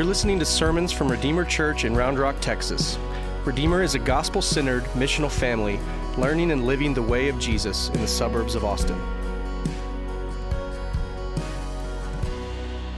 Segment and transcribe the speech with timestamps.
[0.00, 2.96] You're listening to sermons from Redeemer Church in Round Rock, Texas.
[3.44, 5.78] Redeemer is a gospel centered, missional family
[6.16, 8.98] learning and living the way of Jesus in the suburbs of Austin.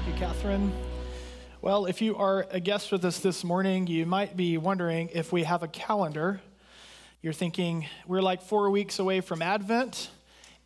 [0.04, 0.72] Thank you, Catherine.
[1.60, 5.32] Well, if you are a guest with us this morning, you might be wondering if
[5.32, 6.40] we have a calendar.
[7.20, 10.08] You're thinking, we're like four weeks away from Advent,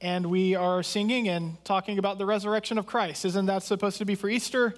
[0.02, 3.24] and we are singing and talking about the resurrection of Christ.
[3.24, 4.74] Isn't that supposed to be for Easter?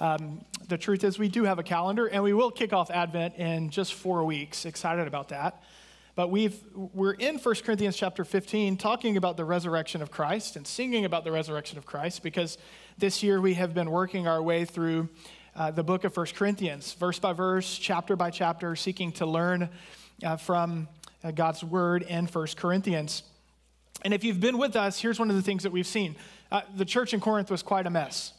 [0.00, 3.36] Um, the truth is, we do have a calendar, and we will kick off Advent
[3.36, 4.64] in just four weeks.
[4.64, 5.62] Excited about that.
[6.14, 10.66] But we've, we're in 1 Corinthians chapter 15 talking about the resurrection of Christ and
[10.66, 12.58] singing about the resurrection of Christ because
[12.98, 15.08] this year we have been working our way through
[15.56, 19.70] uh, the book of 1 Corinthians, verse by verse, chapter by chapter, seeking to learn
[20.22, 20.86] uh, from
[21.24, 23.22] uh, God's word in 1 Corinthians.
[24.04, 26.16] And if you've been with us, here's one of the things that we've seen.
[26.50, 28.32] Uh, the church in Corinth was quite a mess,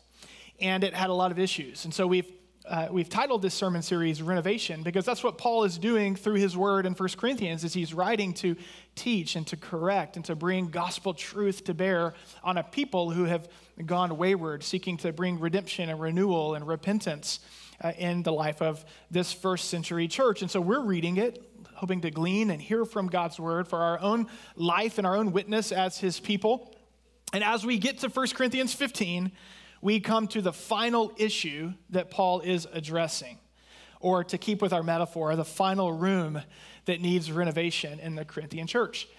[0.60, 1.86] and it had a lot of issues.
[1.86, 2.32] And so we've
[2.66, 6.56] uh, we've titled this sermon series renovation because that's what paul is doing through his
[6.56, 8.56] word in 1 corinthians is he's writing to
[8.96, 13.26] teach and to correct and to bring gospel truth to bear on a people who
[13.26, 13.50] have
[13.86, 17.40] gone wayward seeking to bring redemption and renewal and repentance
[17.82, 22.00] uh, in the life of this first century church and so we're reading it hoping
[22.00, 25.74] to glean and hear from god's word for our own life and our own witness
[25.74, 26.74] as his people
[27.34, 29.34] and as we get to 1 corinthians 15
[29.84, 33.38] we come to the final issue that Paul is addressing.
[34.00, 36.42] Or to keep with our metaphor, the final room
[36.86, 39.10] that needs renovation in the Corinthian church.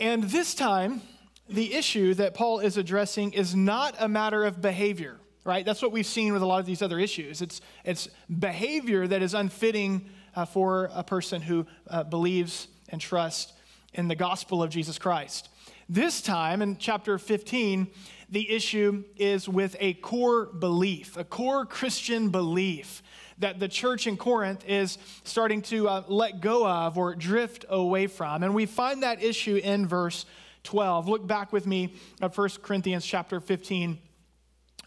[0.00, 1.02] And this time,
[1.48, 5.64] the issue that Paul is addressing is not a matter of behavior, right?
[5.64, 7.40] That's what we've seen with a lot of these other issues.
[7.40, 8.08] It's, it's
[8.40, 13.52] behavior that is unfitting uh, for a person who uh, believes and trusts
[13.94, 15.48] in the gospel of Jesus Christ.
[15.88, 17.86] This time, in chapter 15,
[18.28, 23.02] the issue is with a core belief, a core Christian belief
[23.38, 28.06] that the church in Corinth is starting to uh, let go of or drift away
[28.06, 28.42] from.
[28.42, 30.24] And we find that issue in verse
[30.64, 31.08] 12.
[31.08, 33.98] Look back with me at 1 Corinthians chapter 15,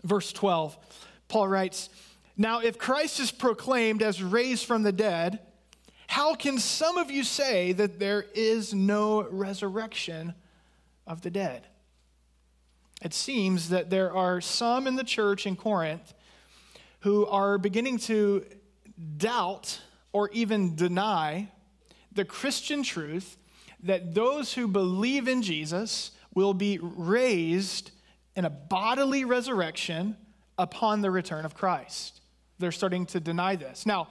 [0.04, 0.78] verse 12.
[1.28, 1.90] Paul writes,
[2.36, 5.40] Now if Christ is proclaimed as raised from the dead,
[6.08, 10.34] how can some of you say that there is no resurrection
[11.06, 11.68] of the dead?
[13.02, 16.14] It seems that there are some in the church in Corinth
[17.02, 18.46] who are beginning to
[19.18, 19.80] doubt
[20.12, 21.50] or even deny
[22.12, 23.38] the Christian truth
[23.84, 27.92] that those who believe in Jesus will be raised
[28.36, 30.18] in a bodily resurrection
[30.58, 32.22] upon the return of Christ.
[32.58, 33.86] They're starting to deny this.
[33.86, 34.10] Now,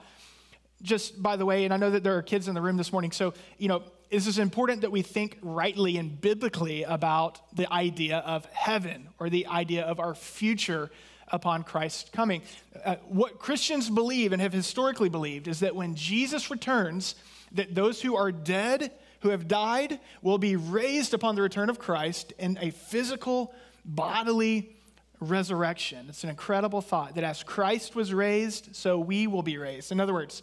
[0.81, 2.91] just by the way, and I know that there are kids in the room this
[2.91, 7.71] morning, so, you know, this is important that we think rightly and biblically about the
[7.71, 10.89] idea of heaven or the idea of our future
[11.31, 12.41] upon Christ's coming.
[12.83, 17.15] Uh, what Christians believe and have historically believed is that when Jesus returns,
[17.51, 21.77] that those who are dead, who have died, will be raised upon the return of
[21.77, 23.53] Christ in a physical,
[23.85, 24.75] bodily
[25.19, 26.07] resurrection.
[26.09, 29.91] It's an incredible thought that as Christ was raised, so we will be raised.
[29.91, 30.41] In other words,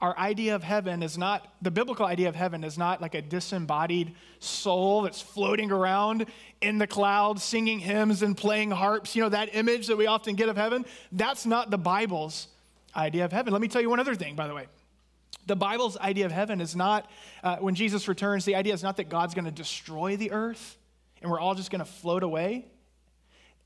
[0.00, 3.20] our idea of heaven is not, the biblical idea of heaven is not like a
[3.20, 6.26] disembodied soul that's floating around
[6.62, 9.14] in the clouds singing hymns and playing harps.
[9.14, 10.86] You know, that image that we often get of heaven.
[11.12, 12.48] That's not the Bible's
[12.96, 13.52] idea of heaven.
[13.52, 14.68] Let me tell you one other thing, by the way.
[15.46, 17.10] The Bible's idea of heaven is not,
[17.42, 20.78] uh, when Jesus returns, the idea is not that God's going to destroy the earth
[21.20, 22.66] and we're all just going to float away.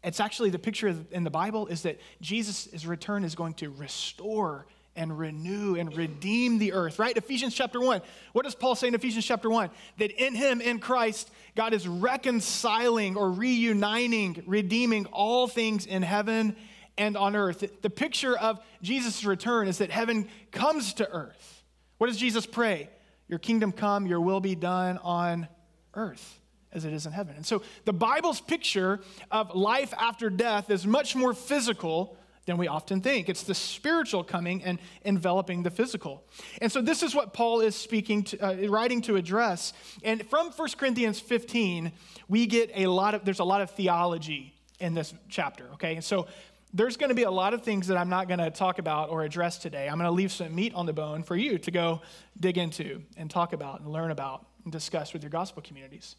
[0.03, 4.67] It's actually the picture in the Bible is that Jesus' return is going to restore
[4.97, 7.17] and renew and redeem the earth, right?
[7.17, 8.01] Ephesians chapter 1.
[8.33, 9.71] What does Paul say in Ephesians chapter 1?
[9.99, 16.57] That in him, in Christ, God is reconciling or reuniting, redeeming all things in heaven
[16.97, 17.65] and on earth.
[17.83, 21.65] The picture of Jesus' return is that heaven comes to earth.
[21.99, 22.89] What does Jesus pray?
[23.29, 25.49] Your kingdom come, your will be done on
[25.95, 26.41] earth
[26.73, 27.37] as it is in heaven.
[27.37, 29.01] And so the Bible's picture
[29.31, 32.17] of life after death is much more physical
[32.47, 33.29] than we often think.
[33.29, 36.25] It's the spiritual coming and enveloping the physical.
[36.61, 39.73] And so this is what Paul is speaking to, uh, writing to address.
[40.03, 41.93] And from 1 Corinthians 15,
[42.29, 45.95] we get a lot of, there's a lot of theology in this chapter, okay?
[45.95, 46.27] And so
[46.73, 49.11] there's going to be a lot of things that I'm not going to talk about
[49.11, 49.89] or address today.
[49.89, 52.03] I'm going to leave some meat on the bone for you to go
[52.39, 56.17] dig into and talk about and learn about and discuss with your gospel communities.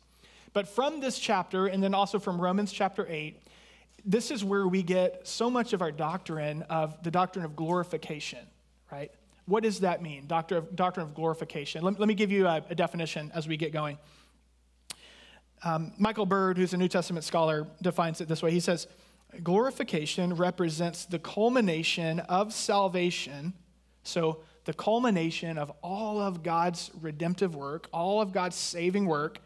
[0.53, 3.41] But from this chapter, and then also from Romans chapter 8,
[4.05, 8.45] this is where we get so much of our doctrine of the doctrine of glorification,
[8.91, 9.11] right?
[9.47, 11.83] What does that mean, doctrine of, doctrine of glorification?
[11.83, 13.97] Let, let me give you a, a, definition as we get going.
[15.63, 18.51] Um, Michael Bird, who's a New Testament scholar, defines it this way.
[18.51, 18.87] He says,
[19.43, 23.53] glorification represents the culmination of salvation.
[24.03, 29.37] So, the culmination of all of God's redemptive work, all of God's saving work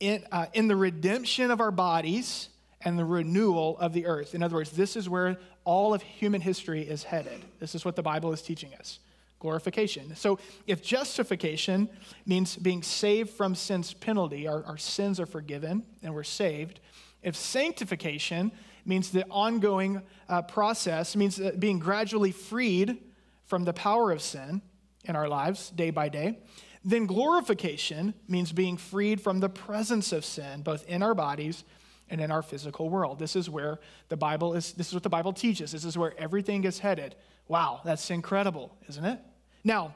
[0.00, 2.48] in, uh, in the redemption of our bodies
[2.82, 4.34] and the renewal of the earth.
[4.34, 7.44] In other words, this is where all of human history is headed.
[7.58, 8.98] This is what the Bible is teaching us
[9.40, 10.14] glorification.
[10.14, 11.88] So, if justification
[12.26, 16.78] means being saved from sin's penalty, our, our sins are forgiven and we're saved.
[17.22, 18.52] If sanctification
[18.84, 22.98] means the ongoing uh, process, means being gradually freed
[23.46, 24.62] from the power of sin
[25.04, 26.38] in our lives day by day,
[26.84, 31.64] then glorification means being freed from the presence of sin, both in our bodies
[32.10, 33.18] and in our physical world.
[33.18, 33.78] This is where
[34.08, 35.72] the Bible is, this is what the Bible teaches.
[35.72, 37.14] This is where everything is headed.
[37.48, 39.20] Wow, that's incredible, isn't it?
[39.64, 39.94] Now,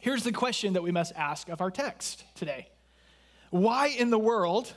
[0.00, 2.68] here's the question that we must ask of our text today
[3.50, 4.72] Why in the world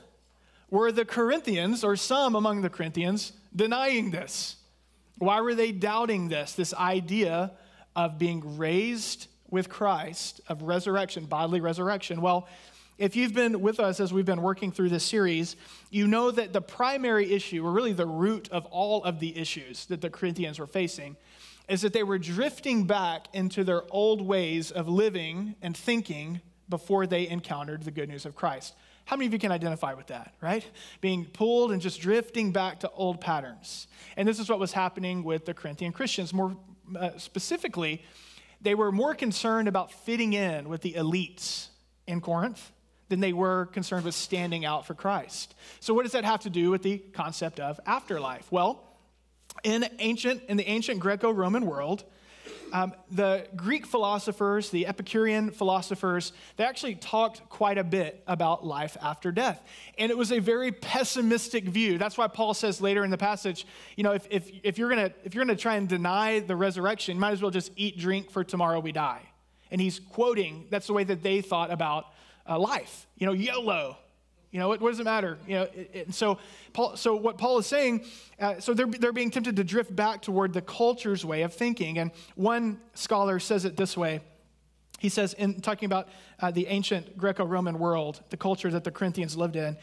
[0.70, 4.56] were the Corinthians, or some among the Corinthians, denying this?
[5.18, 7.52] Why were they doubting this, this idea
[7.96, 12.22] of being raised with Christ, of resurrection, bodily resurrection?
[12.22, 12.48] Well,
[13.02, 15.56] if you've been with us as we've been working through this series,
[15.90, 19.88] you know that the primary issue, or really the root of all of the issues
[19.88, 21.18] that the Corinthians were facing,
[21.68, 27.08] is that they were drifting back into their old ways of living and thinking before
[27.08, 28.76] they encountered the good news of Christ.
[29.06, 30.64] How many of you can identify with that, right?
[31.02, 33.88] Being pulled and just drifting back to old patterns.
[34.16, 36.36] And this is what was happening with the Corinthian Christians.
[36.36, 36.56] More
[36.96, 38.04] uh, specifically,
[38.62, 41.70] they were more concerned about fitting in with the elites
[42.06, 42.72] in Corinth
[43.12, 45.54] than they were concerned with standing out for Christ.
[45.82, 48.50] So, what does that have to do with the concept of afterlife?
[48.52, 48.82] Well,
[49.64, 52.06] in ancient in the ancient Greco-Roman world,
[52.72, 58.96] um, the Greek philosophers, the Epicurean philosophers, they actually talked quite a bit about life
[59.02, 59.62] after death.
[59.98, 61.98] And it was a very pessimistic view.
[61.98, 63.68] That's why Paul says later in the passage,
[63.98, 66.56] you know, if, if, if you're going to if you're gonna try and deny the
[66.56, 69.22] resurrection, you might as well just eat, drink, for tomorrow we die.
[69.70, 72.06] And he's quoting, that's the way that they thought about
[72.48, 73.08] uh, life.
[73.18, 73.98] You know, YOLO,
[74.52, 75.38] you know, what, what does it matter?
[75.48, 76.38] You know, it, it, so,
[76.74, 78.06] Paul, so what Paul is saying,
[78.40, 81.98] uh, so they're, they're being tempted to drift back toward the culture's way of thinking.
[81.98, 84.20] And one scholar says it this way.
[85.00, 86.10] He says, in talking about
[86.40, 89.78] uh, the ancient Greco Roman world, the culture that the Corinthians lived in,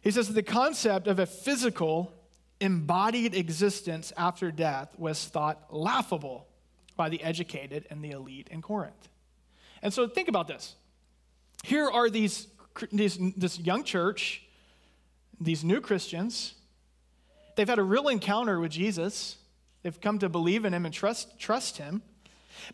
[0.00, 2.12] he says the concept of a physical,
[2.60, 6.48] embodied existence after death was thought laughable
[6.96, 9.08] by the educated and the elite in Corinth.
[9.82, 10.74] And so think about this.
[11.64, 12.48] Here are these
[12.92, 14.42] this, this young church,
[15.40, 16.54] these new Christians,
[17.56, 19.36] they've had a real encounter with Jesus.
[19.82, 22.02] They've come to believe in him and trust, trust him.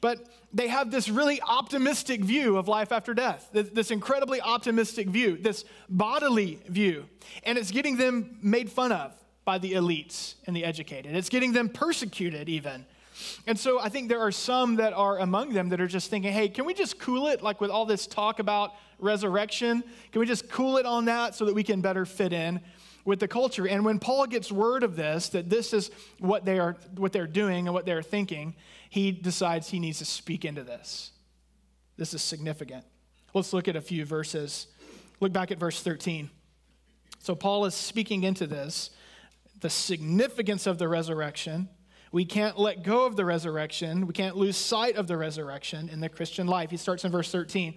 [0.00, 5.08] But they have this really optimistic view of life after death, this, this incredibly optimistic
[5.08, 7.04] view, this bodily view.
[7.42, 9.12] And it's getting them made fun of
[9.44, 11.14] by the elites and the educated.
[11.14, 12.86] It's getting them persecuted, even.
[13.46, 16.32] And so I think there are some that are among them that are just thinking,
[16.32, 19.82] hey, can we just cool it, like with all this talk about resurrection?
[20.12, 22.60] Can we just cool it on that so that we can better fit in
[23.04, 23.68] with the culture?
[23.68, 27.26] And when Paul gets word of this, that this is what they are what they're
[27.26, 28.54] doing and what they're thinking,
[28.90, 31.10] he decides he needs to speak into this.
[31.96, 32.84] This is significant.
[33.32, 34.66] Let's look at a few verses.
[35.20, 36.30] Look back at verse 13.
[37.20, 38.90] So Paul is speaking into this,
[39.60, 41.68] the significance of the resurrection
[42.14, 44.06] we can't let go of the resurrection.
[44.06, 46.70] We can't lose sight of the resurrection in the Christian life.
[46.70, 47.76] He starts in verse 13.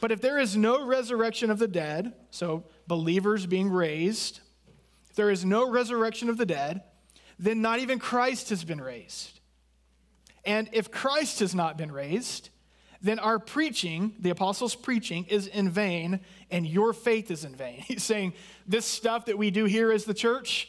[0.00, 4.38] But if there is no resurrection of the dead, so believers being raised,
[5.08, 6.84] if there is no resurrection of the dead,
[7.40, 9.40] then not even Christ has been raised.
[10.44, 12.50] And if Christ has not been raised,
[13.02, 16.20] then our preaching, the apostles' preaching, is in vain,
[16.52, 17.80] and your faith is in vain.
[17.88, 18.34] He's saying
[18.68, 20.68] this stuff that we do here as the church,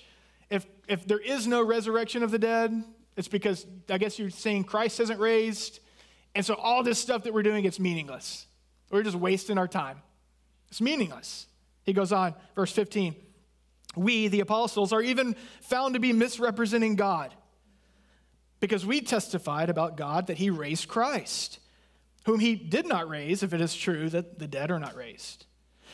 [0.51, 2.83] if, if there is no resurrection of the dead,
[3.15, 5.79] it's because I guess you're saying Christ hasn't raised.
[6.35, 8.45] And so all this stuff that we're doing, it's meaningless.
[8.91, 10.01] We're just wasting our time.
[10.69, 11.47] It's meaningless.
[11.83, 13.15] He goes on, verse 15.
[13.95, 17.33] We, the apostles, are even found to be misrepresenting God
[18.59, 21.59] because we testified about God that he raised Christ,
[22.25, 25.45] whom he did not raise, if it is true that the dead are not raised.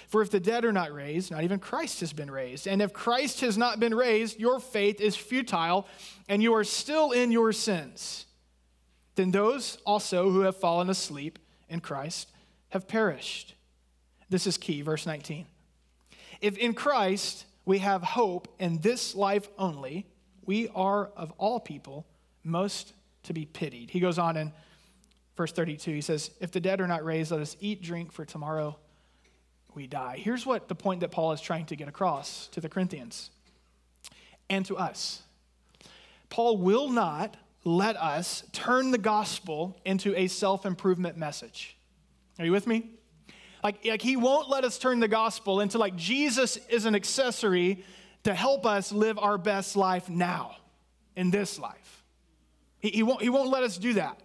[0.07, 2.67] For if the dead are not raised, not even Christ has been raised.
[2.67, 5.87] And if Christ has not been raised, your faith is futile
[6.29, 8.25] and you are still in your sins.
[9.15, 11.39] Then those also who have fallen asleep
[11.69, 12.31] in Christ
[12.69, 13.55] have perished.
[14.29, 15.45] This is key, verse 19.
[16.41, 20.05] If in Christ we have hope in this life only,
[20.45, 22.05] we are of all people
[22.43, 23.89] most to be pitied.
[23.89, 24.53] He goes on in
[25.35, 25.91] verse 32.
[25.91, 28.77] He says, If the dead are not raised, let us eat, drink, for tomorrow
[29.77, 30.19] we die.
[30.21, 33.29] Here's what the point that Paul is trying to get across to the Corinthians.
[34.49, 35.21] and to us.
[36.29, 41.77] Paul will not let us turn the gospel into a self improvement message.
[42.39, 42.89] Are you with me?
[43.63, 47.83] Like, like, he won't let us turn the gospel into like Jesus is an accessory
[48.23, 50.55] to help us live our best life now,
[51.15, 52.03] in this life.
[52.79, 54.19] He, he, won't, he won't let us do that.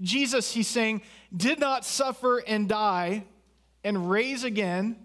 [0.00, 1.02] Jesus, he's saying,
[1.34, 3.24] did not suffer and die
[3.86, 4.96] and raise again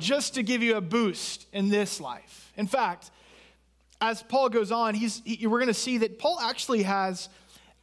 [0.00, 2.52] just to give you a boost in this life.
[2.56, 3.12] In fact,
[4.00, 7.28] as Paul goes on, he's, he, we're going to see that Paul actually has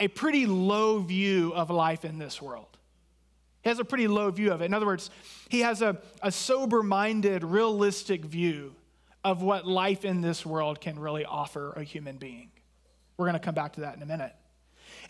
[0.02, 2.78] a pretty low view of life in this world.
[3.64, 4.66] He has a pretty low view of it.
[4.66, 5.12] In other words,
[5.48, 8.76] he has a, a sober minded, realistic view
[9.24, 12.52] of what life in this world can really offer a human being.
[13.16, 14.34] We're going to come back to that in a minute.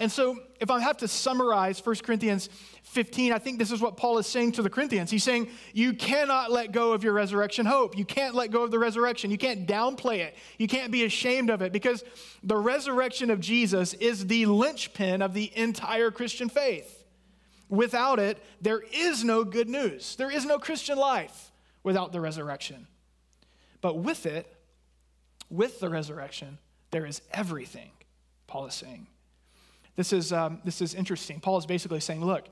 [0.02, 2.50] And so, if I have to summarize 1 Corinthians
[2.86, 5.12] 15, I think this is what Paul is saying to the Corinthians.
[5.12, 7.96] He's saying, You cannot let go of your resurrection hope.
[7.96, 9.30] You can't let go of the resurrection.
[9.30, 10.36] You can't downplay it.
[10.58, 12.04] You can't be ashamed of it because
[12.42, 17.06] the resurrection of Jesus is the linchpin of the entire Christian faith.
[17.70, 20.16] Without it, there is no good news.
[20.16, 21.52] There is no Christian life
[21.84, 22.88] without the resurrection.
[23.82, 24.52] But with it,
[25.52, 26.58] with the resurrection,
[26.90, 27.92] there is everything,
[28.48, 29.06] Paul is saying.
[30.02, 31.40] This is, um, this is interesting.
[31.40, 32.46] Paul is basically saying, look,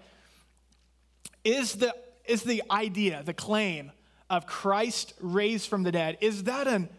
[1.44, 3.92] is the, is the idea, the claim
[4.30, 6.90] of Christ raised from the dead, is that an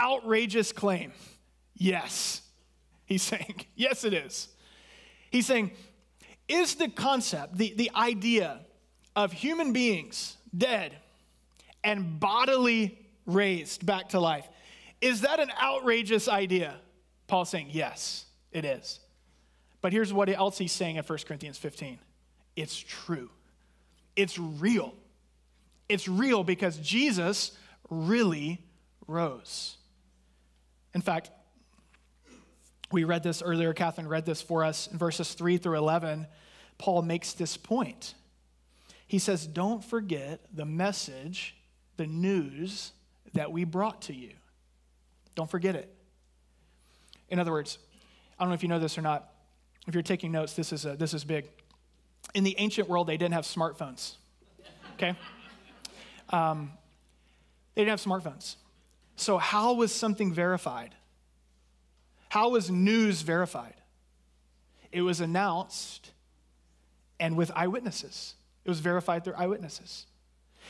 [0.00, 1.12] outrageous claim?
[1.74, 2.40] Yes.
[3.04, 4.48] He's saying, yes, it is.
[5.30, 5.72] He's saying,
[6.48, 8.60] is the concept, the, the idea
[9.14, 10.96] of human beings dead
[11.84, 14.48] and bodily raised back to life,
[15.02, 16.76] is that an outrageous idea?
[17.26, 19.00] Paul's saying, yes, it is.
[19.84, 21.98] But here's what else he's saying in 1 Corinthians 15
[22.56, 23.28] it's true,
[24.16, 24.94] it's real.
[25.90, 27.52] It's real because Jesus
[27.90, 28.64] really
[29.06, 29.76] rose.
[30.94, 31.30] In fact,
[32.92, 36.28] we read this earlier, Catherine read this for us in verses 3 through 11.
[36.78, 38.14] Paul makes this point.
[39.06, 41.56] He says, Don't forget the message,
[41.98, 42.92] the news
[43.34, 44.30] that we brought to you.
[45.34, 45.94] Don't forget it.
[47.28, 47.76] In other words,
[48.38, 49.33] I don't know if you know this or not,
[49.86, 51.46] if you're taking notes, this is, a, this is big.
[52.34, 54.14] In the ancient world, they didn't have smartphones,
[54.94, 55.14] okay?
[56.30, 56.72] Um,
[57.74, 58.56] they didn't have smartphones.
[59.16, 60.94] So, how was something verified?
[62.28, 63.74] How was news verified?
[64.90, 66.10] It was announced
[67.20, 68.34] and with eyewitnesses.
[68.64, 70.06] It was verified through eyewitnesses.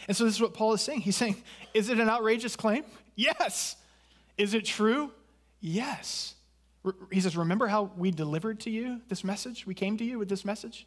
[0.09, 1.01] And so, this is what Paul is saying.
[1.01, 1.37] He's saying,
[1.73, 2.85] Is it an outrageous claim?
[3.17, 3.77] Yes.
[4.37, 5.13] Is it true?
[5.61, 6.34] Yes.
[7.11, 9.67] He says, Remember how we delivered to you this message?
[9.67, 10.87] We came to you with this message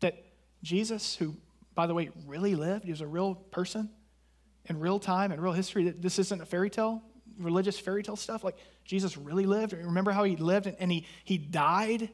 [0.00, 0.24] that
[0.62, 1.36] Jesus, who,
[1.74, 3.90] by the way, really lived, he was a real person
[4.66, 7.02] in real time and real history, that this isn't a fairy tale,
[7.38, 8.42] religious fairy tale stuff.
[8.42, 9.72] Like Jesus really lived.
[9.72, 12.08] Remember how he lived and he, he died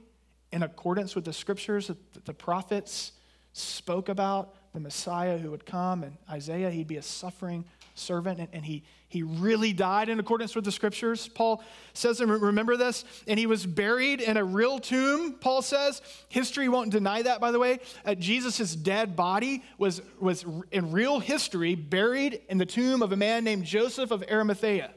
[0.52, 3.12] in accordance with the scriptures that the prophets
[3.52, 6.02] spoke about the Messiah who would come.
[6.02, 7.64] And Isaiah, he'd be a suffering
[8.00, 11.28] servant, and, and, he, he really died in accordance with the scriptures.
[11.28, 11.62] Paul
[11.94, 16.02] says, and remember this, and he was buried in a real tomb, Paul says.
[16.28, 17.80] History won't deny that, by the way.
[18.04, 23.16] Uh, Jesus' dead body was, was in real history buried in the tomb of a
[23.16, 24.90] man named Joseph of Arimathea.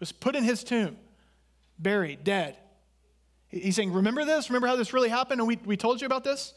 [0.00, 0.96] Was put in his tomb,
[1.78, 2.56] buried, dead.
[3.48, 4.50] He's saying, Remember this?
[4.50, 5.40] Remember how this really happened?
[5.40, 6.52] And we, we told you about this?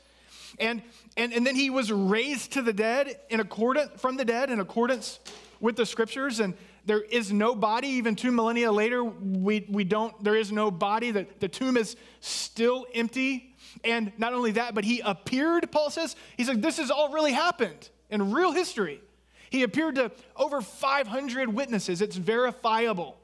[0.60, 0.82] And,
[1.16, 4.60] and, and then he was raised to the dead in accordance from the dead in
[4.60, 5.20] accordance
[5.60, 6.54] with the scriptures, and
[6.86, 11.12] there is no body, even two millennia later, we, we don't, there is no body.
[11.12, 13.56] The, the tomb is still empty.
[13.84, 17.34] And not only that, but he appeared, Paul says, he said, This has all really
[17.34, 19.02] happened in real history.
[19.50, 22.02] He appeared to over 500 witnesses.
[22.02, 23.18] It's verifiable,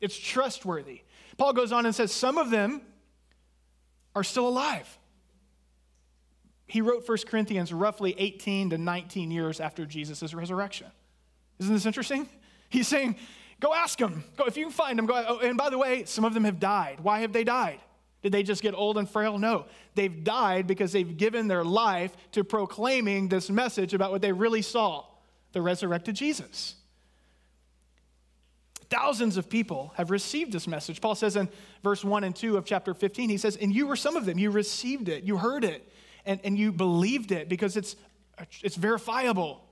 [0.00, 1.02] it's trustworthy.
[1.36, 2.82] Paul goes on and says, Some of them
[4.14, 4.98] are still alive.
[6.66, 10.88] He wrote 1 Corinthians roughly 18 to 19 years after Jesus' resurrection.
[11.58, 12.28] Isn't this interesting?
[12.68, 13.16] He's saying,
[13.60, 14.24] go ask them.
[14.36, 15.24] Go, if you can find them, go.
[15.26, 17.00] Oh, and by the way, some of them have died.
[17.00, 17.80] Why have they died?
[18.22, 19.38] Did they just get old and frail?
[19.38, 19.66] No.
[19.94, 24.62] They've died because they've given their life to proclaiming this message about what they really
[24.62, 25.04] saw
[25.52, 26.74] the resurrected Jesus.
[28.88, 31.00] Thousands of people have received this message.
[31.00, 31.48] Paul says in
[31.82, 34.38] verse 1 and 2 of chapter 15, he says, And you were some of them.
[34.38, 35.88] You received it, you heard it,
[36.24, 37.96] and, and you believed it because it's,
[38.62, 39.65] it's verifiable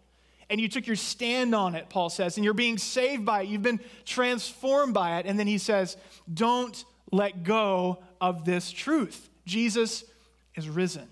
[0.50, 3.48] and you took your stand on it, Paul says, and you're being saved by it.
[3.48, 5.26] You've been transformed by it.
[5.26, 5.96] And then he says,
[6.32, 9.28] don't let go of this truth.
[9.46, 10.04] Jesus
[10.54, 11.08] is risen,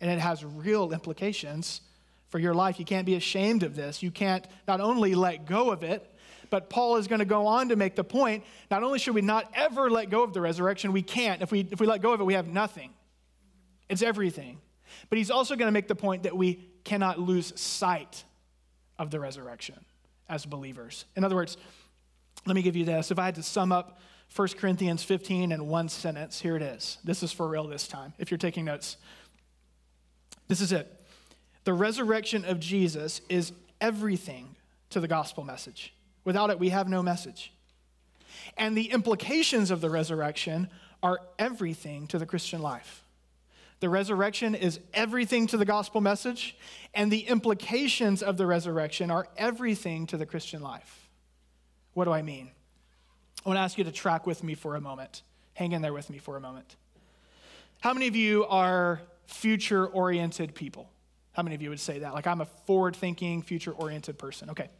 [0.00, 1.80] and it has real implications
[2.28, 2.78] for your life.
[2.78, 4.02] You can't be ashamed of this.
[4.02, 6.10] You can't not only let go of it,
[6.54, 9.22] But Paul is going to go on to make the point not only should we
[9.22, 11.42] not ever let go of the resurrection, we can't.
[11.42, 12.90] If we, if we let go of it, we have nothing,
[13.88, 14.58] it's everything.
[15.10, 18.22] But he's also going to make the point that we cannot lose sight
[18.98, 19.84] of the resurrection
[20.28, 21.04] as believers.
[21.16, 21.56] In other words,
[22.46, 23.10] let me give you this.
[23.10, 23.98] If I had to sum up
[24.34, 26.98] 1 Corinthians 15 in one sentence, here it is.
[27.04, 28.96] This is for real this time, if you're taking notes.
[30.48, 30.90] This is it.
[31.64, 34.56] The resurrection of Jesus is everything
[34.90, 35.94] to the gospel message.
[36.24, 37.52] Without it, we have no message.
[38.56, 40.68] And the implications of the resurrection
[41.02, 43.03] are everything to the Christian life.
[43.80, 46.56] The resurrection is everything to the gospel message,
[46.94, 51.08] and the implications of the resurrection are everything to the Christian life.
[51.92, 52.50] What do I mean?
[53.44, 55.22] I want to ask you to track with me for a moment.
[55.54, 56.76] Hang in there with me for a moment.
[57.80, 60.88] How many of you are future oriented people?
[61.32, 62.14] How many of you would say that?
[62.14, 64.50] Like, I'm a forward thinking, future oriented person.
[64.50, 64.70] Okay.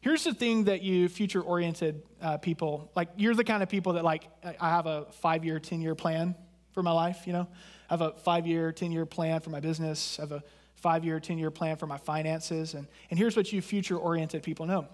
[0.00, 3.94] Here's the thing that you future oriented uh, people, like, you're the kind of people
[3.94, 4.28] that, like,
[4.60, 6.34] I have a five year, 10 year plan
[6.72, 7.48] for my life, you know?
[7.92, 10.18] I have a five year, 10 year plan for my business.
[10.18, 10.42] I have a
[10.76, 12.72] five year, 10 year plan for my finances.
[12.72, 14.88] And, and here's what you future oriented people know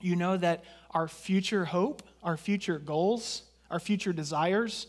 [0.00, 4.86] you know that our future hope, our future goals, our future desires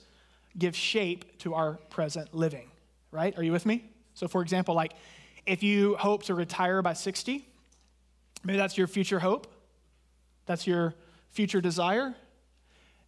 [0.58, 2.72] give shape to our present living,
[3.12, 3.38] right?
[3.38, 3.84] Are you with me?
[4.14, 4.94] So, for example, like
[5.46, 7.46] if you hope to retire by 60,
[8.46, 9.54] maybe that's your future hope,
[10.46, 10.96] that's your
[11.30, 12.16] future desire,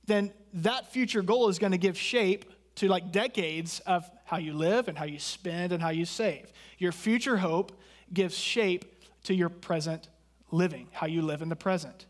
[0.08, 4.54] then that future goal is going to give shape to like decades of how you
[4.54, 6.52] live and how you spend and how you save.
[6.78, 7.72] Your future hope
[8.14, 8.86] gives shape
[9.24, 10.10] to your present
[10.52, 12.06] living, how you live in the present.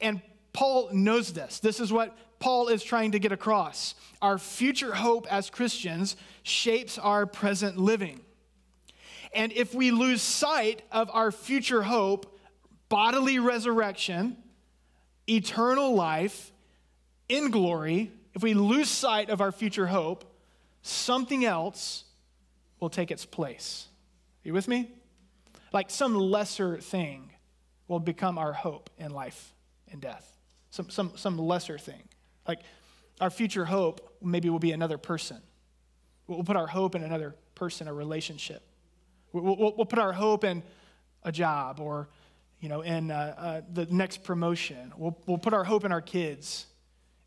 [0.00, 0.22] And
[0.52, 1.60] Paul knows this.
[1.60, 3.94] This is what Paul is trying to get across.
[4.22, 8.20] Our future hope as Christians shapes our present living.
[9.34, 12.38] And if we lose sight of our future hope,
[12.88, 14.36] bodily resurrection,
[15.28, 16.52] eternal life
[17.28, 20.24] in glory, if we lose sight of our future hope,
[20.88, 22.04] something else
[22.80, 23.88] will take its place.
[24.44, 24.90] Are you with me?
[25.72, 27.30] Like some lesser thing
[27.88, 29.52] will become our hope in life
[29.90, 30.36] and death.
[30.70, 32.02] Some, some, some lesser thing.
[32.46, 32.60] Like
[33.20, 35.38] our future hope maybe will be another person.
[36.26, 38.62] We'll put our hope in another person, a relationship.
[39.32, 40.62] We'll, we'll, we'll put our hope in
[41.22, 42.08] a job or,
[42.60, 44.92] you know, in uh, uh, the next promotion.
[44.96, 46.66] We'll, we'll put our hope in our kids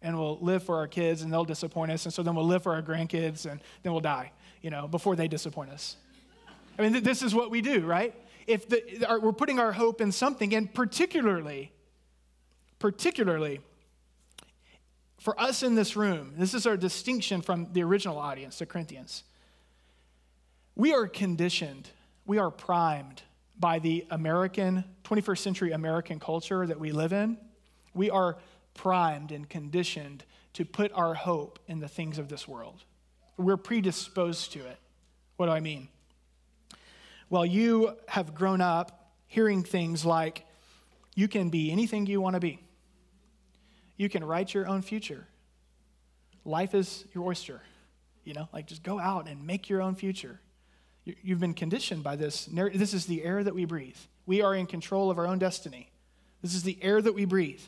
[0.02, 2.06] and we'll live for our kids and they'll disappoint us.
[2.06, 5.16] And so then we'll live for our grandkids and then we'll die, you know, before
[5.16, 5.98] they disappoint us.
[6.78, 8.16] I mean, th- this is what we do, right?
[8.48, 11.72] if the, our, we're putting our hope in something, and particularly,
[12.80, 13.62] particularly,
[15.20, 19.24] for us in this room, this is our distinction from the original audience, the Corinthians.
[20.76, 21.90] We are conditioned,
[22.26, 23.22] we are primed
[23.60, 27.38] by the American, 21st century American culture that we live in.
[27.94, 28.38] We are
[28.74, 32.84] primed and conditioned to put our hope in the things of this world.
[33.38, 34.78] We're predisposed to it.
[35.38, 35.88] What do I mean?
[37.30, 40.46] Well, you have grown up hearing things like,
[41.16, 42.60] you can be anything you want to be.
[43.98, 45.26] You can write your own future.
[46.44, 47.62] Life is your oyster.
[48.24, 50.40] You know, like just go out and make your own future.
[51.04, 52.46] You've been conditioned by this.
[52.46, 53.98] This is the air that we breathe.
[54.26, 55.90] We are in control of our own destiny.
[56.42, 57.62] This is the air that we breathe.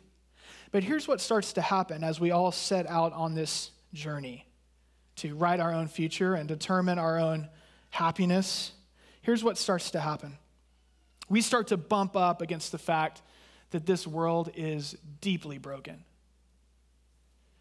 [0.74, 4.46] But here's what starts to happen as we all set out on this journey
[5.18, 7.48] to write our own future and determine our own
[7.92, 8.72] happiness
[9.22, 10.36] here's what starts to happen
[11.30, 13.22] we start to bump up against the fact
[13.72, 16.04] that this world is deeply broken.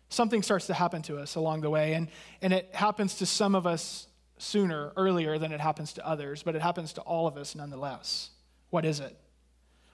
[0.09, 2.09] Something starts to happen to us along the way, and,
[2.43, 6.55] and it happens to some of us sooner, earlier than it happens to others, but
[6.55, 8.31] it happens to all of us nonetheless.
[8.71, 9.17] What is it?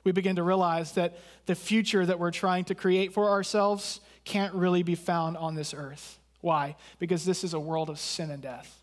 [0.08, 4.54] We begin to realize that the future that we're trying to create for ourselves can't
[4.54, 6.18] really be found on this earth.
[6.40, 6.76] Why?
[6.98, 8.78] Because this is a world of sin and death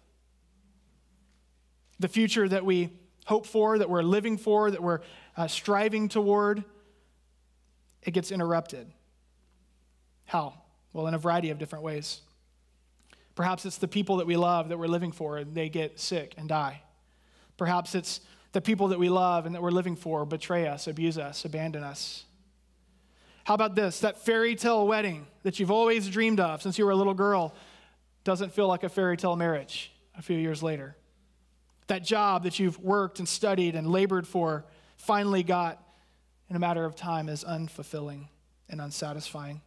[1.99, 2.89] the future that we
[3.25, 5.01] hope for, that we're living for, that we're
[5.37, 6.63] uh, striving toward,
[8.03, 8.91] it gets interrupted.
[10.25, 10.53] How?
[10.93, 12.21] Well, in a variety of different ways.
[13.35, 16.35] Perhaps it's the people that we love that we're living for and they get sick
[16.37, 16.81] and die.
[17.57, 18.21] Perhaps it's
[18.55, 21.83] the people that we love and that we're living for betray us, abuse us, abandon
[21.83, 22.23] us.
[23.43, 23.99] How about this?
[23.99, 27.53] That fairy tale wedding that you've always dreamed of since you were a little girl
[28.23, 30.95] doesn't feel like a fairy tale marriage a few years later.
[31.87, 34.63] That job that you've worked and studied and labored for
[34.95, 35.83] finally got
[36.49, 38.29] in a matter of time is unfulfilling
[38.69, 39.59] and unsatisfying.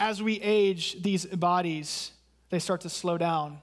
[0.00, 2.12] As we age, these bodies,
[2.48, 3.60] they start to slow down.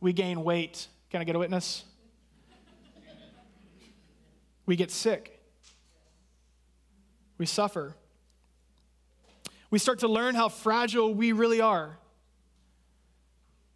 [0.00, 0.86] We gain weight.
[1.08, 1.84] Can I get a witness?
[4.68, 5.40] We get sick.
[7.38, 7.94] we suffer.
[9.70, 11.96] We start to learn how fragile we really are.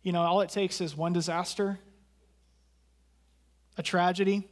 [0.03, 1.79] You know, all it takes is one disaster,
[3.79, 4.47] a tragedy,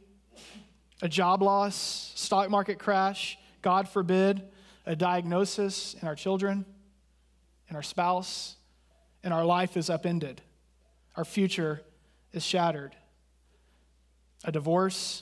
[1.03, 4.41] a job loss, stock market crash, God forbid,
[4.87, 6.65] a diagnosis in our children,
[7.69, 8.55] in our spouse,
[9.23, 10.41] and our life is upended.
[11.15, 11.83] Our future
[12.33, 12.95] is shattered.
[14.43, 15.21] A divorce.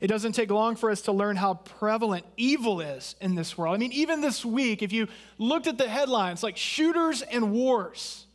[0.00, 3.74] It doesn't take long for us to learn how prevalent evil is in this world.
[3.74, 8.26] I mean, even this week, if you looked at the headlines like shooters and wars,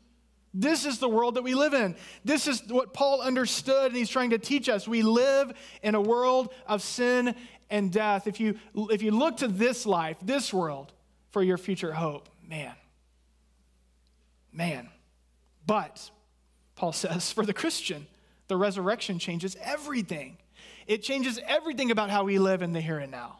[0.53, 1.95] this is the world that we live in.
[2.23, 4.87] This is what Paul understood, and he's trying to teach us.
[4.87, 7.35] We live in a world of sin
[7.69, 8.27] and death.
[8.27, 10.91] If you, if you look to this life, this world,
[11.31, 12.75] for your future hope, man,
[14.51, 14.89] man.
[15.65, 16.11] But,
[16.75, 18.05] Paul says, for the Christian,
[18.47, 20.37] the resurrection changes everything.
[20.87, 23.39] It changes everything about how we live in the here and now.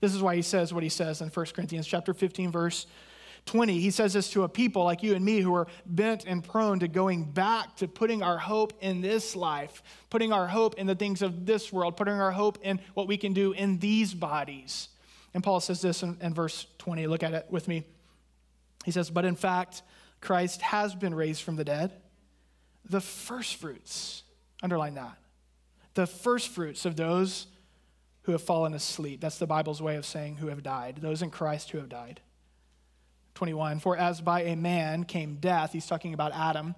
[0.00, 2.86] This is why he says what he says in 1 Corinthians chapter 15, verse
[3.46, 3.80] 20.
[3.80, 6.80] He says this to a people like you and me who are bent and prone
[6.80, 10.94] to going back to putting our hope in this life, putting our hope in the
[10.94, 14.88] things of this world, putting our hope in what we can do in these bodies.
[15.34, 17.06] And Paul says this in, in verse 20.
[17.06, 17.84] Look at it with me.
[18.84, 19.82] He says, But in fact,
[20.20, 21.92] Christ has been raised from the dead,
[22.88, 24.22] the first fruits,
[24.62, 25.16] underline that,
[25.94, 27.46] the first fruits of those
[28.22, 29.20] who have fallen asleep.
[29.20, 32.20] That's the Bible's way of saying who have died, those in Christ who have died.
[33.34, 36.74] 21, for as by a man came death, he's talking about Adam.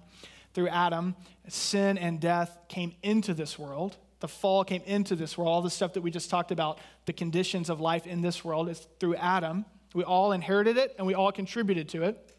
[0.53, 1.15] Through Adam,
[1.47, 3.97] sin and death came into this world.
[4.19, 5.49] The fall came into this world.
[5.49, 8.69] All the stuff that we just talked about, the conditions of life in this world,
[8.69, 9.65] is through Adam.
[9.93, 12.33] We all inherited it and we all contributed to it.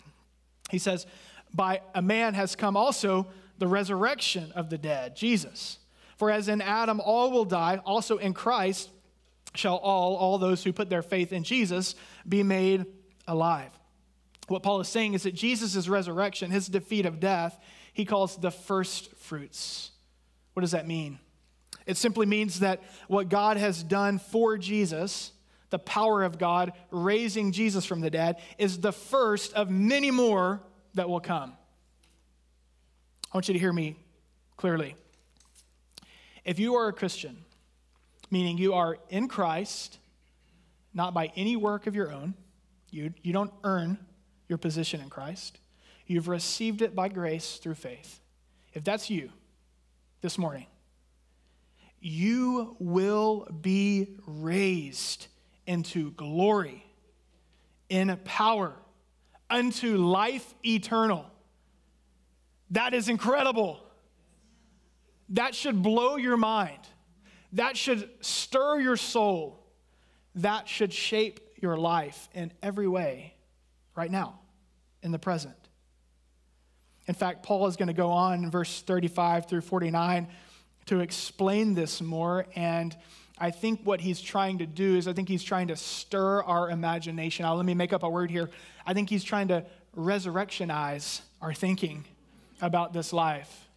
[0.71, 1.07] He says,
[1.53, 3.27] By a man has come also
[3.59, 5.79] the resurrection of the dead, Jesus.
[6.17, 8.91] For as in Adam all will die, also in Christ
[9.55, 11.95] shall all, all those who put their faith in Jesus,
[12.29, 12.87] be made
[13.27, 13.71] alive.
[14.49, 17.59] What Paul is saying is that Jesus' resurrection, his defeat of death,
[17.93, 19.93] he calls the first fruits.
[20.53, 21.19] What does that mean?
[21.87, 25.33] It simply means that what God has done for Jesus
[25.75, 30.63] the power of God raising Jesus from the dead, is the first of many more
[30.95, 31.53] that will come.
[33.35, 33.97] I want you to hear me
[34.57, 34.95] clearly.
[36.45, 37.37] If you are a Christian,
[38.31, 39.99] meaning you are in Christ,
[40.95, 42.35] not by any work of your own,
[42.91, 43.99] you, you don't earn
[44.49, 45.59] your position in Christ,
[46.07, 48.21] you've received it by grace through faith.
[48.73, 49.31] If that's you
[50.21, 50.67] this morning,
[52.01, 55.27] you will be raised
[55.67, 56.87] into glory,
[57.89, 58.75] in power,
[59.51, 61.27] unto life eternal.
[62.75, 63.81] That is incredible.
[65.31, 66.81] That should blow your mind.
[67.53, 69.65] That should stir your soul.
[70.35, 73.35] That should shape your life in every way
[73.95, 74.41] right now,
[75.05, 75.55] in the present.
[77.07, 80.27] In fact, Paul is going to go on in verse 35 through 49
[80.87, 82.97] to explain this more and
[83.37, 86.71] I think what he's trying to do is I think he's trying to stir our
[86.71, 87.43] imagination.
[87.43, 88.49] Now, let me make up a word here.
[88.87, 89.65] I think he's trying to
[89.97, 92.05] resurrectionize our thinking
[92.61, 93.69] about this life.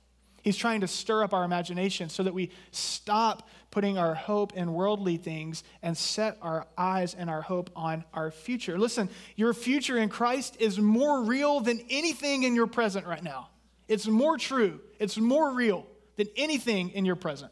[0.41, 4.73] He's trying to stir up our imagination so that we stop putting our hope in
[4.73, 8.77] worldly things and set our eyes and our hope on our future.
[8.77, 13.49] Listen, your future in Christ is more real than anything in your present right now.
[13.87, 15.85] It's more true, it's more real
[16.15, 17.51] than anything in your present.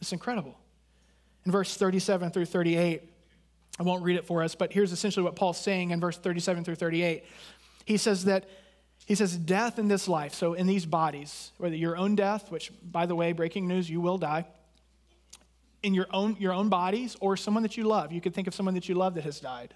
[0.00, 0.58] It's incredible
[1.44, 3.02] in verse 37 through 38.
[3.78, 6.64] I won't read it for us, but here's essentially what Paul's saying in verse 37
[6.64, 7.24] through 38.
[7.84, 8.48] He says that
[9.06, 12.72] he says death in this life, so in these bodies, whether your own death, which
[12.82, 14.46] by the way, breaking news, you will die,
[15.82, 18.12] in your own your own bodies or someone that you love.
[18.12, 19.74] You could think of someone that you love that has died.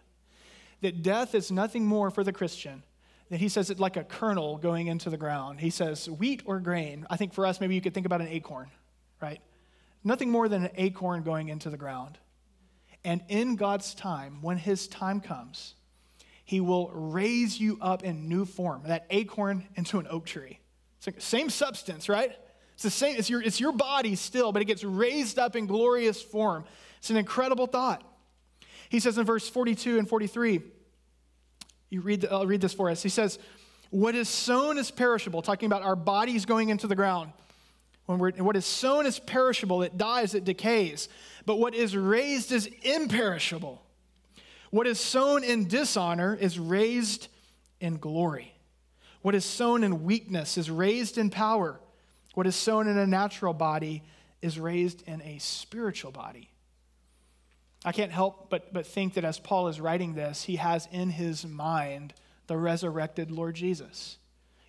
[0.83, 2.83] That death is nothing more for the Christian
[3.31, 5.59] that he says it like a kernel going into the ground.
[5.59, 7.07] He says wheat or grain.
[7.11, 8.69] I think for us, maybe you could think about an acorn,
[9.21, 9.41] right?
[10.07, 12.17] nothing more than an acorn going into the ground.
[13.05, 15.75] And in God's time, when his time comes,
[16.47, 20.61] he will raise you up in new form, that acorn into an oak tree.
[20.97, 22.33] It's like same substance, right?
[22.75, 25.67] It's the same, it's your, it's your body still, but it gets raised up in
[25.67, 26.65] glorious form.
[26.99, 28.03] It's an incredible thought.
[28.89, 30.63] He says in verse 42 and 43,
[31.91, 33.03] you read, I'll read this for us.
[33.03, 33.41] He says,
[33.91, 37.33] What is sown is perishable, talking about our bodies going into the ground.
[38.05, 41.09] When we're, what is sown is perishable, it dies, it decays.
[41.45, 43.83] But what is raised is imperishable.
[44.77, 47.29] What is sown in dishonor is raised
[47.81, 48.53] in glory.
[49.23, 51.81] What is sown in weakness is raised in power.
[52.35, 54.03] What is sown in a natural body
[54.43, 56.51] is raised in a spiritual body.
[57.87, 61.09] I can't help but, but think that as Paul is writing this, he has in
[61.09, 62.13] his mind
[62.47, 64.19] the resurrected Lord Jesus.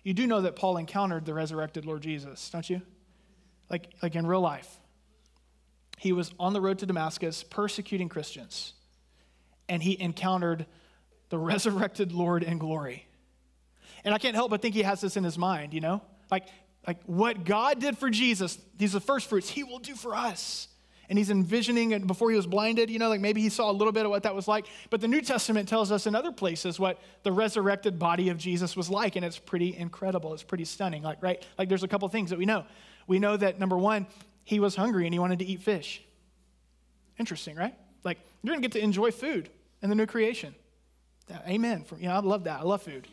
[0.04, 2.80] You do know that Paul encountered the resurrected Lord Jesus, don't you?
[3.68, 4.80] Like, like in real life.
[5.98, 8.72] He was on the road to Damascus persecuting Christians,
[9.68, 10.66] and he encountered
[11.28, 13.06] the resurrected Lord in glory.
[14.04, 16.02] And I can't help but think he has this in his mind, you know?
[16.30, 16.46] Like,
[16.86, 20.14] like what God did for Jesus, these are the first fruits, he will do for
[20.14, 20.68] us
[21.08, 23.72] and he's envisioning it before he was blinded, you know, like maybe he saw a
[23.72, 24.66] little bit of what that was like.
[24.90, 28.76] But the New Testament tells us in other places what the resurrected body of Jesus
[28.76, 30.34] was like, and it's pretty incredible.
[30.34, 31.42] It's pretty stunning, like, right?
[31.56, 32.66] Like there's a couple things that we know.
[33.06, 34.06] We know that number one,
[34.44, 36.02] he was hungry and he wanted to eat fish.
[37.18, 37.74] Interesting, right?
[38.04, 39.48] Like you're gonna get to enjoy food
[39.82, 40.54] in the new creation.
[41.46, 41.84] Amen.
[41.98, 42.60] You know, I love that.
[42.60, 43.06] I love food.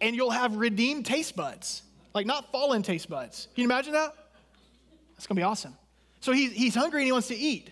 [0.00, 1.82] And you'll have redeemed taste buds,
[2.14, 3.48] like not fallen taste buds.
[3.54, 4.14] Can you imagine that?
[5.14, 5.74] That's gonna be awesome.
[6.20, 7.70] So he, he's hungry and he wants to eat.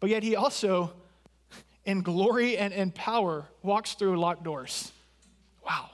[0.00, 0.92] But yet he also,
[1.84, 4.92] in glory and in power, walks through locked doors.
[5.64, 5.90] Wow.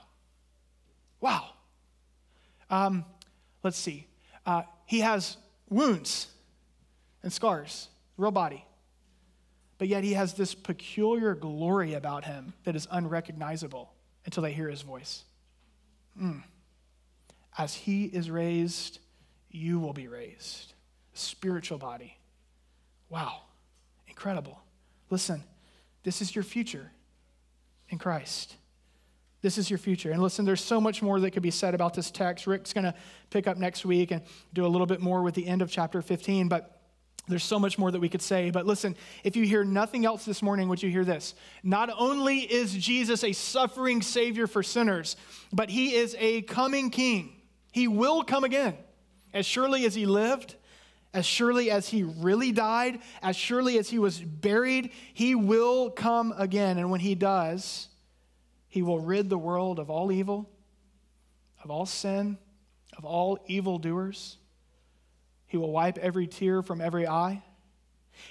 [1.21, 1.49] Wow.
[2.69, 3.05] Um,
[3.63, 4.07] let's see.
[4.45, 5.37] Uh, he has
[5.69, 6.27] wounds
[7.23, 8.65] and scars, real body.
[9.77, 13.91] But yet he has this peculiar glory about him that is unrecognizable
[14.25, 15.23] until they hear his voice.
[16.19, 16.43] Mm.
[17.57, 18.99] As he is raised,
[19.49, 20.73] you will be raised
[21.15, 22.17] spiritual body.
[23.09, 23.43] Wow,
[24.07, 24.59] incredible.
[25.09, 25.43] Listen,
[26.03, 26.91] this is your future
[27.89, 28.55] in Christ.
[29.41, 30.11] This is your future.
[30.11, 32.47] And listen, there's so much more that could be said about this text.
[32.47, 32.95] Rick's going to
[33.29, 36.01] pick up next week and do a little bit more with the end of chapter
[36.01, 36.74] 15, but
[37.27, 38.51] there's so much more that we could say.
[38.51, 41.33] But listen, if you hear nothing else this morning, would you hear this?
[41.63, 45.15] Not only is Jesus a suffering Savior for sinners,
[45.51, 47.35] but He is a coming King.
[47.71, 48.75] He will come again.
[49.33, 50.55] As surely as He lived,
[51.15, 56.33] as surely as he really died, as surely as he was buried, he will come
[56.37, 56.77] again.
[56.77, 57.87] And when he does,
[58.67, 60.49] he will rid the world of all evil,
[61.63, 62.37] of all sin,
[62.97, 64.37] of all evildoers.
[65.47, 67.43] He will wipe every tear from every eye,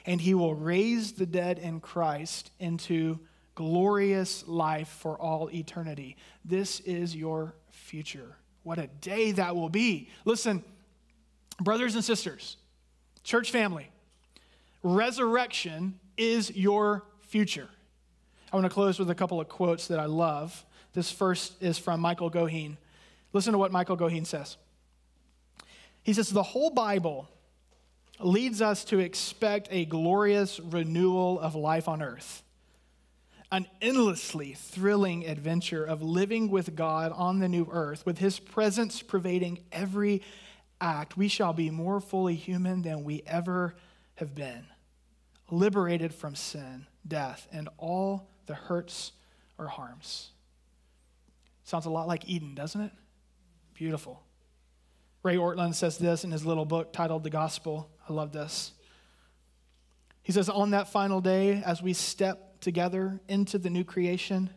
[0.05, 3.21] and he will raise the dead in Christ into
[3.55, 6.17] glorious life for all eternity.
[6.45, 8.37] This is your future.
[8.63, 10.09] What a day that will be.
[10.25, 10.65] Listen,
[11.61, 12.57] brothers and sisters,
[13.25, 13.91] Church family,
[14.83, 17.69] resurrection is your future.
[18.53, 20.65] I want to close with a couple of quotes that I love.
[20.93, 22.77] This first is from Michael Goheen.
[23.33, 24.59] Listen to what Michael Goheen says.
[26.05, 27.29] He says, The whole Bible
[28.21, 32.43] leads us to expect a glorious renewal of life on earth,
[33.51, 39.03] an endlessly thrilling adventure of living with God on the new earth, with his presence
[39.03, 40.23] pervading every
[40.81, 43.75] act, we shall be more fully human than we ever
[44.17, 44.67] have been,
[45.51, 49.13] liberated from sin, death, and all the hurts
[49.59, 50.31] or harms.
[51.65, 52.93] Sounds a lot like Eden, doesn't it?
[53.73, 54.23] Beautiful.
[55.25, 57.91] Ray Ortlund says this in his little book titled The Gospel.
[58.09, 58.71] I love this.
[60.23, 64.51] He says, On that final day, as we step together into the new creation,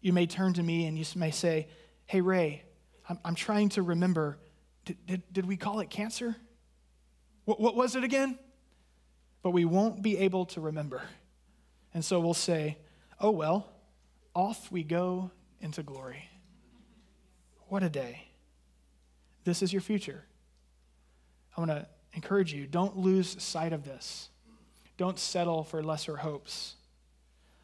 [0.00, 1.68] you may turn to me and you may say,
[2.06, 2.64] Hey, Ray,
[3.08, 4.38] I'm, I'm trying to remember
[4.84, 6.34] did, did, did we call it cancer?
[7.44, 8.38] What, what was it again?
[9.42, 11.02] But we won't be able to remember.
[11.94, 12.78] And so we'll say,
[13.20, 13.68] oh, well,
[14.34, 16.28] off we go into glory.
[17.68, 18.29] What a day.
[19.44, 20.24] This is your future.
[21.56, 24.28] I want to encourage you don't lose sight of this.
[24.96, 26.74] Don't settle for lesser hopes.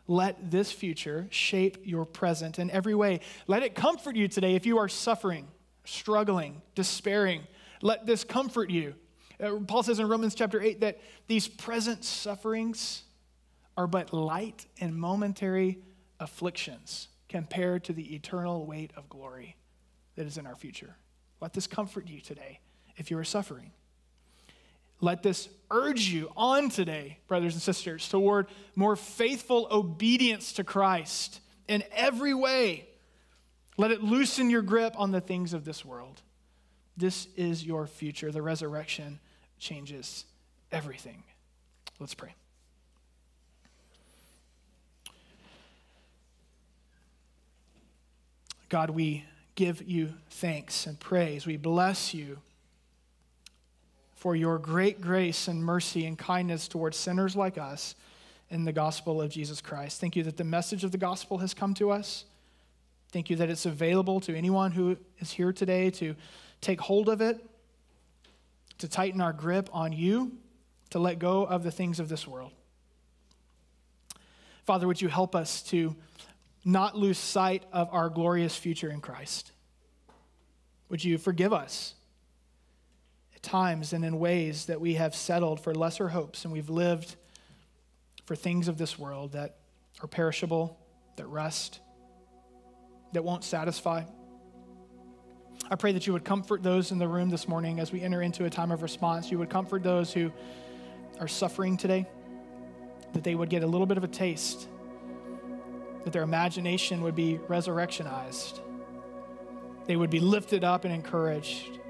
[0.09, 3.21] Let this future shape your present in every way.
[3.47, 5.49] Let it comfort you today if you are suffering
[5.87, 7.47] struggling, despairing.
[7.83, 8.95] Let this comfort you.
[9.43, 13.03] Uh, Paul says in Romans chapter 8 that these present sufferings
[13.77, 15.79] are but light and momentary
[16.19, 19.57] afflictions compared to the eternal weight of glory
[20.17, 20.97] that is in our future.
[21.41, 22.61] Let this comfort you today
[22.97, 23.73] if you are suffering.
[25.01, 31.41] Let this urge you on today, brothers and sisters, toward more faithful obedience to Christ
[31.69, 32.87] in every way
[33.77, 36.23] let it loosen your grip on the things of this world.
[36.97, 38.33] This is your future.
[38.33, 39.21] The resurrection
[39.59, 40.25] changes
[40.73, 41.23] everything.
[41.99, 42.35] Let's pray.
[48.69, 49.25] God, we
[49.57, 51.47] give you thanks and praise.
[51.47, 52.39] We bless you
[54.15, 57.95] for your great grace and mercy and kindness towards sinners like us
[58.51, 60.01] in the gospel of Jesus Christ.
[60.01, 62.25] Thank you that the message of the gospel has come to us.
[63.13, 66.15] Thank you that it's available to anyone who is here today to
[66.61, 67.45] take hold of it,
[68.79, 70.33] to tighten our grip on you,
[70.91, 72.53] to let go of the things of this world.
[74.65, 75.95] Father, would you help us to
[76.67, 79.53] not lose sight of our glorious future in Christ?
[80.89, 81.95] Would you forgive us
[83.35, 87.15] at times and in ways that we have settled for lesser hopes and we've lived
[88.25, 89.59] for things of this world that
[90.03, 90.77] are perishable,
[91.15, 91.79] that rust,
[93.13, 94.03] that won't satisfy?
[95.71, 98.23] I pray that you would comfort those in the room this morning as we enter
[98.23, 99.31] into a time of response.
[99.31, 100.33] You would comfort those who
[101.21, 102.07] are suffering today,
[103.13, 104.69] that they would get a little bit of a taste,
[106.07, 108.61] that their imagination would be resurrectionized,
[109.87, 111.81] they would be lifted up and encouraged,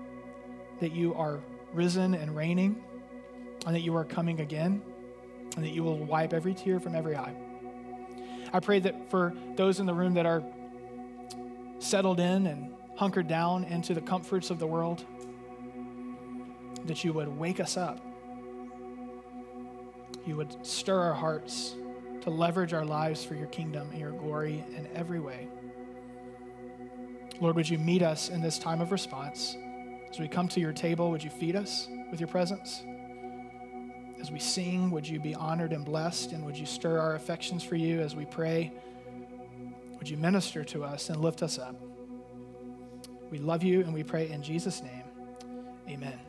[0.81, 1.41] that you are
[1.75, 2.83] risen and reigning,
[3.67, 4.81] and that you are coming again,
[5.55, 7.37] and that you will wipe every tear from every eye.
[8.55, 10.43] I pray that for those in the room that are
[11.79, 15.05] settled in and hunkered down into the comforts of the world,
[16.87, 18.01] that you would wake us up.
[20.25, 21.75] You would stir our hearts
[22.27, 25.47] to leverage our lives for your kingdom and your glory in every way.
[27.41, 29.57] Lord, would you meet us in this time of response?
[30.11, 32.83] As we come to your table, would you feed us with your presence?
[34.21, 36.33] As we sing, would you be honored and blessed?
[36.33, 38.73] And would you stir our affections for you as we pray?
[40.01, 41.77] Would you minister to us and lift us up?
[43.31, 45.05] We love you and we pray in Jesus' name.
[45.89, 46.26] Amen.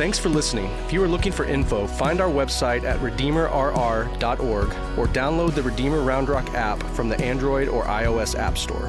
[0.00, 0.70] Thanks for listening.
[0.86, 6.00] If you are looking for info, find our website at redeemerrr.org or download the Redeemer
[6.00, 8.88] Round Rock app from the Android or iOS App Store.